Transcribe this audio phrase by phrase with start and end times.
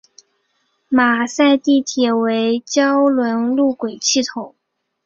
[0.89, 4.55] 马赛地铁为胶轮路轨系统。